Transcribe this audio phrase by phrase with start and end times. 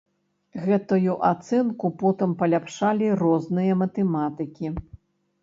[0.61, 4.67] Гэтую ацэнку потым паляпшалі розныя матэматыкі.